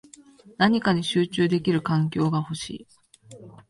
[0.57, 2.87] 何かに集中できる環境が欲しい